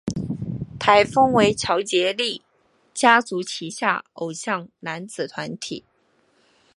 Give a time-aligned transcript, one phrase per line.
[0.79, 2.41] 台风为乔杰立
[2.91, 5.83] 家族旗下偶像男子团体。